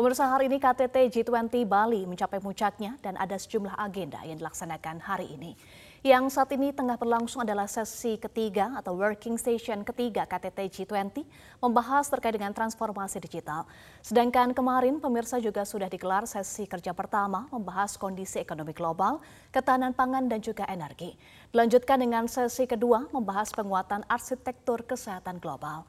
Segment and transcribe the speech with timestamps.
[0.00, 5.28] Pemirsa hari ini KTT G20 Bali mencapai puncaknya dan ada sejumlah agenda yang dilaksanakan hari
[5.36, 5.52] ini.
[6.00, 11.20] Yang saat ini tengah berlangsung adalah sesi ketiga atau working station ketiga KTT G20
[11.60, 13.68] membahas terkait dengan transformasi digital.
[14.00, 19.20] Sedangkan kemarin pemirsa juga sudah digelar sesi kerja pertama membahas kondisi ekonomi global,
[19.52, 21.12] ketahanan pangan dan juga energi.
[21.52, 25.84] Dilanjutkan dengan sesi kedua membahas penguatan arsitektur kesehatan global.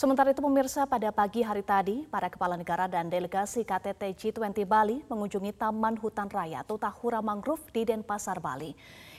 [0.00, 5.04] Sementara itu pemirsa pada pagi hari tadi, para kepala negara dan delegasi KTT G20 Bali
[5.12, 8.72] mengunjungi Taman Hutan Raya atau Tahura Mangrove di Denpasar, Bali.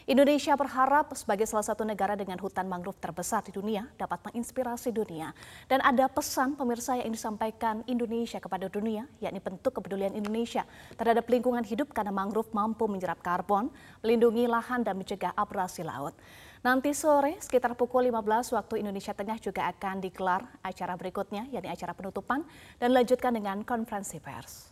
[0.10, 5.30] Indonesia berharap sebagai salah satu negara dengan hutan mangrove terbesar di dunia dapat menginspirasi dunia.
[5.70, 10.66] Dan ada pesan pemirsa yang disampaikan Indonesia kepada dunia, yakni bentuk kepedulian Indonesia
[10.98, 13.70] terhadap lingkungan hidup karena mangrove mampu menyerap karbon,
[14.02, 16.18] melindungi lahan dan mencegah abrasi laut.
[16.62, 21.94] Nanti sore sekitar pukul 15 waktu Indonesia Tengah juga akan digelar acara berikutnya, yakni acara
[21.94, 22.42] penutupan
[22.82, 24.70] dan lanjutkan dengan konferensi pers.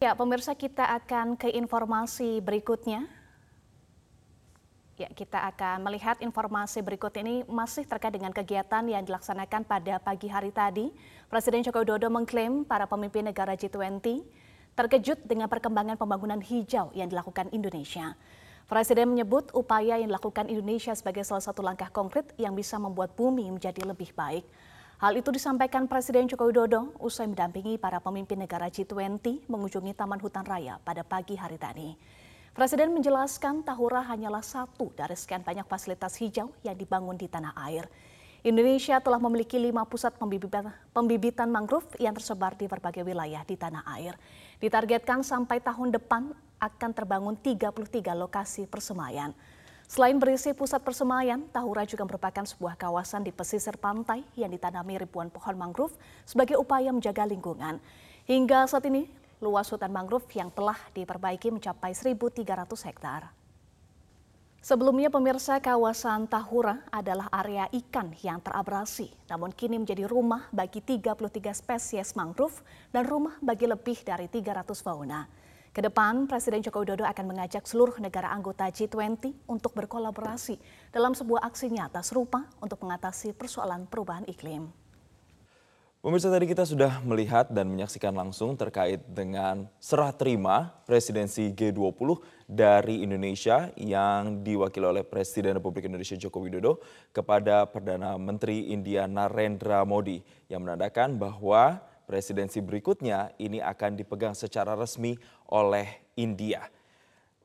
[0.00, 3.06] Ya, pemirsa kita akan ke informasi berikutnya.
[5.00, 10.28] Ya, kita akan melihat informasi berikut ini masih terkait dengan kegiatan yang dilaksanakan pada pagi
[10.28, 10.92] hari tadi.
[11.32, 14.20] Presiden Joko Widodo mengklaim para pemimpin negara G20
[14.76, 18.20] terkejut dengan perkembangan pembangunan hijau yang dilakukan Indonesia.
[18.68, 23.48] Presiden menyebut upaya yang dilakukan Indonesia sebagai salah satu langkah konkret yang bisa membuat bumi
[23.48, 24.44] menjadi lebih baik.
[25.00, 30.44] Hal itu disampaikan Presiden Joko Widodo usai mendampingi para pemimpin negara G20 mengunjungi Taman Hutan
[30.44, 31.96] Raya pada pagi hari tadi.
[32.52, 37.88] Presiden menjelaskan Tahura hanyalah satu dari sekian banyak fasilitas hijau yang dibangun di tanah air.
[38.44, 43.88] Indonesia telah memiliki lima pusat pembibitan, pembibitan mangrove yang tersebar di berbagai wilayah di tanah
[43.96, 44.20] air.
[44.60, 46.28] Ditargetkan sampai tahun depan
[46.60, 47.72] akan terbangun 33
[48.20, 49.32] lokasi persemaian.
[49.88, 55.32] Selain berisi pusat persemaian, Tahura juga merupakan sebuah kawasan di pesisir pantai yang ditanami ribuan
[55.32, 55.96] pohon mangrove
[56.28, 57.80] sebagai upaya menjaga lingkungan.
[58.28, 59.08] Hingga saat ini,
[59.42, 63.34] luas hutan mangrove yang telah diperbaiki mencapai 1.300 hektar.
[64.62, 71.50] Sebelumnya pemirsa kawasan Tahura adalah area ikan yang terabrasi, namun kini menjadi rumah bagi 33
[71.50, 72.62] spesies mangrove
[72.94, 75.26] dan rumah bagi lebih dari 300 fauna.
[75.74, 80.60] Ke depan, Presiden Joko Widodo akan mengajak seluruh negara anggota G20 untuk berkolaborasi
[80.94, 84.81] dalam sebuah aksi nyata serupa untuk mengatasi persoalan perubahan iklim.
[86.02, 93.06] Pemirsa tadi kita sudah melihat dan menyaksikan langsung terkait dengan serah terima presidensi G20 dari
[93.06, 96.82] Indonesia yang diwakili oleh Presiden Republik Indonesia Joko Widodo
[97.14, 100.18] kepada Perdana Menteri India Narendra Modi
[100.50, 101.78] yang menandakan bahwa
[102.10, 105.14] presidensi berikutnya ini akan dipegang secara resmi
[105.54, 105.86] oleh
[106.18, 106.66] India.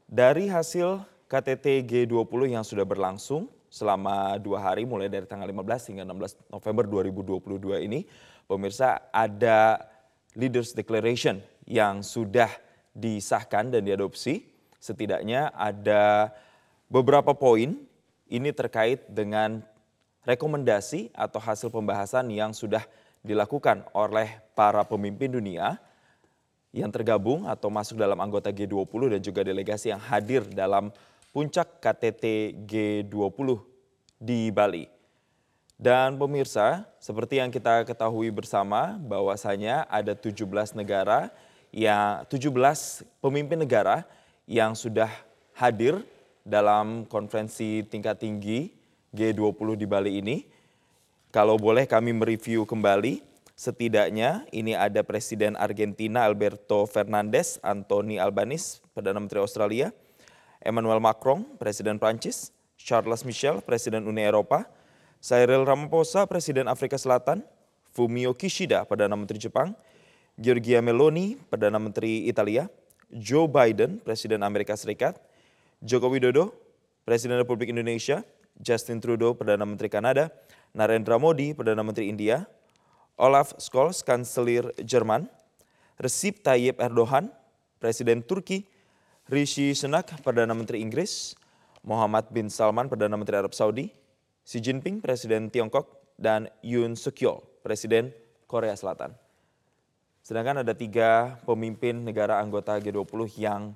[0.10, 6.04] Dari hasil KTT G20 yang sudah berlangsung selama dua hari mulai dari tanggal 15 hingga
[6.10, 8.10] 16 November 2022 ini,
[8.50, 9.86] pemirsa ada
[10.34, 11.38] Leaders Declaration
[11.70, 12.50] yang sudah
[12.98, 14.42] disahkan dan diadopsi.
[14.82, 16.34] Setidaknya ada
[16.90, 17.78] beberapa poin
[18.26, 19.62] ini terkait dengan
[20.26, 22.82] rekomendasi atau hasil pembahasan yang sudah
[23.22, 25.80] dilakukan oleh para pemimpin dunia
[26.76, 30.92] yang tergabung atau masuk dalam anggota G20 dan juga delegasi yang hadir dalam
[31.38, 33.62] puncak KTT G20
[34.18, 34.90] di Bali.
[35.78, 41.30] Dan pemirsa, seperti yang kita ketahui bersama bahwasanya ada 17 negara
[41.70, 44.02] yang 17 pemimpin negara
[44.50, 45.14] yang sudah
[45.54, 46.02] hadir
[46.42, 48.74] dalam konferensi tingkat tinggi
[49.14, 50.42] G20 di Bali ini
[51.30, 53.22] kalau boleh kami mereview kembali,
[53.54, 59.94] setidaknya ini ada Presiden Argentina Alberto Fernandez, Anthony Albanese, Perdana Menteri Australia,
[60.64, 64.66] Emmanuel Macron, Presiden Prancis, Charles Michel, Presiden Uni Eropa,
[65.22, 67.44] Cyril Ramaphosa, Presiden Afrika Selatan,
[67.94, 69.76] Fumio Kishida, Perdana Menteri Jepang,
[70.40, 72.70] Giorgia Meloni, Perdana Menteri Italia,
[73.10, 75.18] Joe Biden, Presiden Amerika Serikat,
[75.82, 76.54] Joko Widodo,
[77.06, 78.24] Presiden Republik Indonesia,
[78.62, 80.30] Justin Trudeau, Perdana Menteri Kanada,
[80.76, 82.46] Narendra Modi, Perdana Menteri India,
[83.18, 85.26] Olaf Scholz, Kanselir Jerman,
[85.98, 87.34] Recep Tayyip Erdogan,
[87.82, 88.70] Presiden Turki,
[89.28, 91.36] Rishi Sunak, Perdana Menteri Inggris,
[91.84, 93.92] Muhammad bin Salman, Perdana Menteri Arab Saudi,
[94.48, 98.16] Xi Jinping, Presiden Tiongkok, dan Yoon Suk Yeol, Presiden
[98.48, 99.12] Korea Selatan.
[100.24, 103.76] Sedangkan ada tiga pemimpin negara anggota G20 yang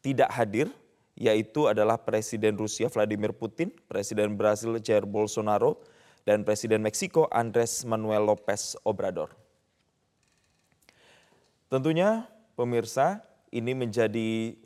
[0.00, 0.72] tidak hadir,
[1.12, 5.76] yaitu adalah Presiden Rusia Vladimir Putin, Presiden Brasil Jair Bolsonaro,
[6.24, 9.28] dan Presiden Meksiko Andres Manuel Lopez Obrador.
[11.68, 12.24] Tentunya
[12.56, 13.20] pemirsa
[13.52, 14.56] ini menjadi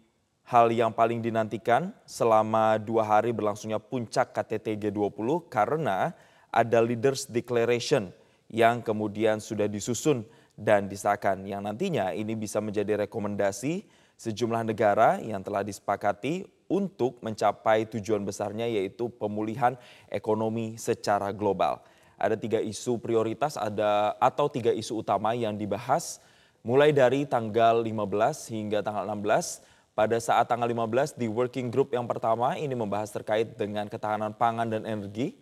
[0.44, 6.12] hal yang paling dinantikan selama dua hari berlangsungnya puncak KTT G20 karena
[6.52, 8.12] ada Leaders Declaration
[8.52, 10.23] yang kemudian sudah disusun
[10.55, 17.88] dan disahkan yang nantinya ini bisa menjadi rekomendasi sejumlah negara yang telah disepakati untuk mencapai
[17.91, 19.75] tujuan besarnya yaitu pemulihan
[20.12, 21.82] ekonomi secara global.
[22.14, 26.23] Ada tiga isu prioritas ada atau tiga isu utama yang dibahas
[26.62, 29.74] mulai dari tanggal 15 hingga tanggal 16.
[29.94, 34.67] Pada saat tanggal 15 di working group yang pertama ini membahas terkait dengan ketahanan pangan
[34.67, 35.38] dan energi.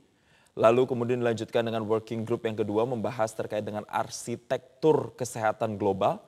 [0.53, 6.21] Lalu kemudian dilanjutkan dengan working group yang kedua membahas terkait dengan arsitektur kesehatan global.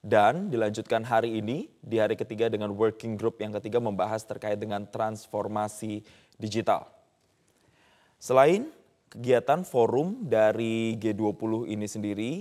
[0.00, 4.88] Dan dilanjutkan hari ini di hari ketiga dengan working group yang ketiga membahas terkait dengan
[4.88, 6.00] transformasi
[6.40, 6.88] digital.
[8.16, 8.72] Selain
[9.12, 12.32] kegiatan forum dari G20 ini sendiri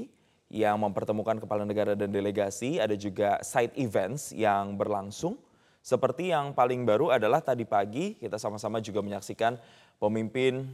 [0.49, 5.37] yang mempertemukan kepala negara dan delegasi, ada juga side events yang berlangsung.
[5.85, 9.57] Seperti yang paling baru adalah tadi pagi kita sama-sama juga menyaksikan
[10.01, 10.65] pemimpin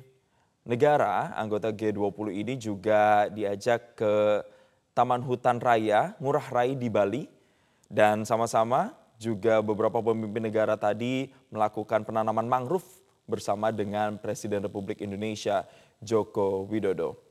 [0.63, 4.39] negara anggota G20 ini juga diajak ke
[4.95, 7.27] Taman Hutan Raya Ngurah Rai di Bali
[7.91, 12.87] dan sama-sama juga beberapa pemimpin negara tadi melakukan penanaman mangrove
[13.27, 15.67] bersama dengan Presiden Republik Indonesia
[16.01, 17.30] Joko Widodo.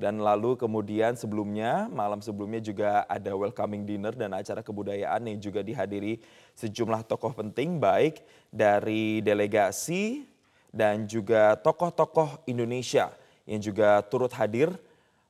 [0.00, 5.60] Dan lalu kemudian sebelumnya, malam sebelumnya juga ada welcoming dinner dan acara kebudayaan yang juga
[5.60, 6.24] dihadiri
[6.56, 10.24] sejumlah tokoh penting baik dari delegasi
[10.72, 13.12] dan juga tokoh-tokoh Indonesia
[13.44, 14.72] yang juga turut hadir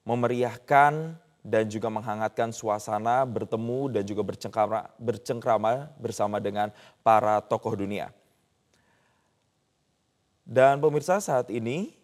[0.06, 6.70] memeriahkan dan juga menghangatkan suasana bertemu dan juga bercengkrama, bercengkrama bersama dengan
[7.02, 8.14] para tokoh dunia.
[10.46, 11.99] Dan pemirsa saat ini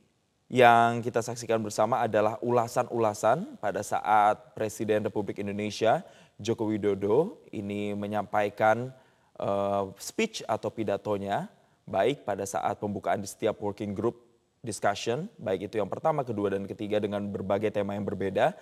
[0.47, 6.07] yang kita saksikan bersama adalah ulasan-ulasan pada saat Presiden Republik Indonesia
[6.39, 8.95] Joko Widodo ini menyampaikan
[9.43, 11.51] uh, speech atau pidatonya
[11.83, 14.23] baik pada saat pembukaan di setiap working group
[14.63, 18.53] discussion, baik itu yang pertama, kedua, dan ketiga dengan berbagai tema yang berbeda,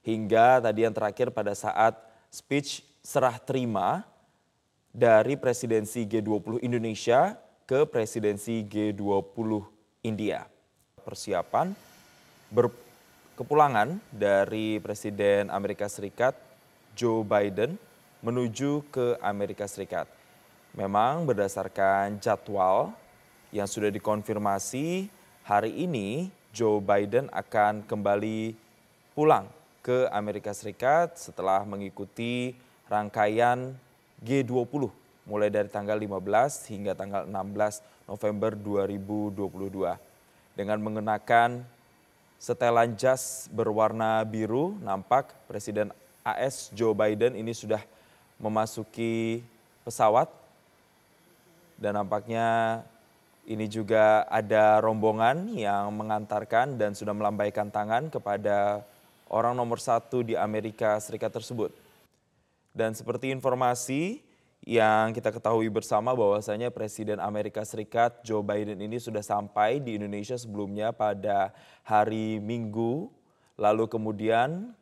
[0.00, 2.00] hingga tadi yang terakhir pada saat
[2.32, 4.08] speech serah terima
[4.90, 7.36] dari presidensi G20 Indonesia
[7.68, 9.62] ke presidensi G20
[10.02, 10.49] India.
[11.02, 11.72] Persiapan
[12.50, 16.34] berkepulangan dari Presiden Amerika Serikat
[16.98, 17.78] Joe Biden
[18.20, 20.04] menuju ke Amerika Serikat.
[20.76, 22.94] Memang berdasarkan jadwal
[23.50, 25.10] yang sudah dikonfirmasi
[25.42, 28.54] hari ini Joe Biden akan kembali
[29.14, 29.46] pulang
[29.80, 32.54] ke Amerika Serikat setelah mengikuti
[32.86, 33.74] rangkaian
[34.20, 34.92] G20
[35.24, 40.09] mulai dari tanggal 15 hingga tanggal 16 November 2022
[40.54, 41.62] dengan mengenakan
[42.40, 45.92] setelan jas berwarna biru nampak Presiden
[46.24, 47.80] AS Joe Biden ini sudah
[48.40, 49.44] memasuki
[49.84, 50.28] pesawat
[51.80, 52.80] dan nampaknya
[53.48, 58.84] ini juga ada rombongan yang mengantarkan dan sudah melambaikan tangan kepada
[59.32, 61.72] orang nomor satu di Amerika Serikat tersebut.
[62.70, 64.22] Dan seperti informasi
[64.60, 70.36] yang kita ketahui bersama bahwasanya Presiden Amerika Serikat Joe Biden ini sudah sampai di Indonesia
[70.36, 73.08] sebelumnya pada hari Minggu.
[73.56, 74.76] Lalu kemudian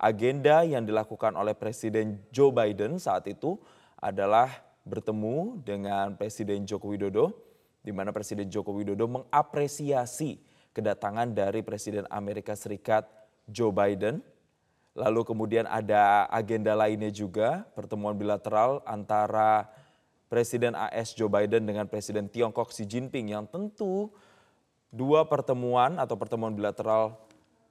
[0.00, 3.60] agenda yang dilakukan oleh Presiden Joe Biden saat itu
[4.00, 4.48] adalah
[4.88, 7.36] bertemu dengan Presiden Joko Widodo,
[7.84, 10.40] di mana Presiden Joko Widodo mengapresiasi
[10.72, 13.04] kedatangan dari Presiden Amerika Serikat
[13.44, 14.24] Joe Biden.
[14.98, 19.70] Lalu kemudian ada agenda lainnya juga, pertemuan bilateral antara
[20.26, 24.10] Presiden AS Joe Biden dengan Presiden Tiongkok Xi Jinping yang tentu
[24.90, 27.14] dua pertemuan atau pertemuan bilateral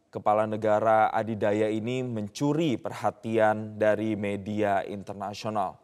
[0.07, 5.77] kepala negara adidaya ini mencuri perhatian dari media internasional.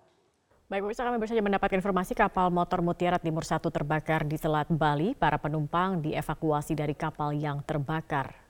[0.71, 4.71] Baik, pemirsa kami baru saja mendapatkan informasi kapal motor Mutiara Timur 1 terbakar di Selat
[4.71, 5.13] Bali.
[5.13, 8.42] Para penumpang dievakuasi dari kapal yang terbakar.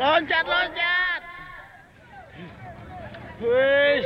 [0.00, 1.20] Loncat, loncat!
[3.44, 4.00] Wih.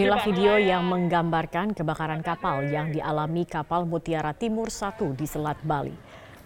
[0.00, 5.92] Inilah video yang menggambarkan kebakaran kapal yang dialami kapal Mutiara Timur 1 di Selat Bali.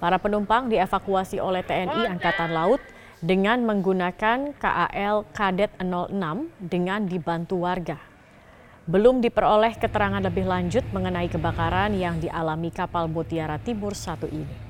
[0.03, 2.83] Para penumpang dievakuasi oleh TNI Angkatan Laut
[3.23, 8.03] dengan menggunakan KAL Kadet 06 dengan dibantu warga.
[8.91, 14.66] Belum diperoleh keterangan lebih lanjut mengenai kebakaran yang dialami kapal Mutiara Timur 1 ini.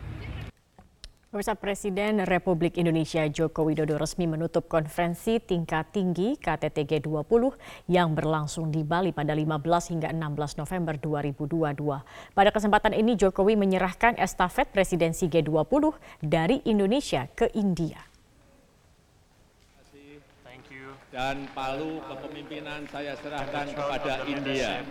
[1.26, 7.50] Pemirsa Presiden Republik Indonesia Joko Widodo resmi menutup konferensi tingkat tinggi KTT G20
[7.90, 11.82] yang berlangsung di Bali pada 15 hingga 16 November 2022.
[12.30, 17.98] Pada kesempatan ini Jokowi menyerahkan estafet presidensi G20 dari Indonesia ke India.
[21.14, 24.84] dan palu kepemimpinan saya serahkan kepada India.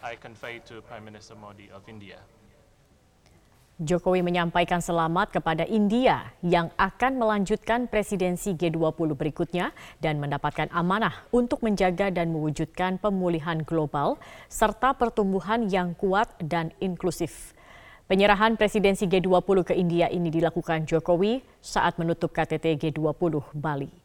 [0.00, 2.16] I convey to Prime Minister Modi of India.
[3.82, 11.58] Jokowi menyampaikan selamat kepada India yang akan melanjutkan presidensi G20 berikutnya dan mendapatkan amanah untuk
[11.58, 17.50] menjaga dan mewujudkan pemulihan global serta pertumbuhan yang kuat dan inklusif.
[18.06, 24.04] Penyerahan presidensi G20 ke India ini dilakukan Jokowi saat menutup KTT G20 Bali.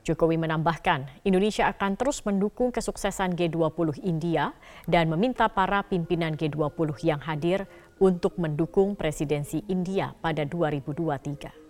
[0.00, 4.56] Jokowi menambahkan, Indonesia akan terus mendukung kesuksesan G20 India
[4.88, 7.68] dan meminta para pimpinan G20 yang hadir
[8.00, 11.60] untuk mendukung presidensi India pada 2023.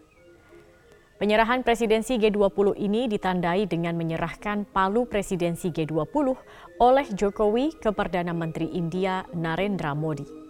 [1.20, 6.32] Penyerahan presidensi G20 ini ditandai dengan menyerahkan palu presidensi G20
[6.80, 10.50] oleh Jokowi ke Perdana Menteri India Narendra Modi.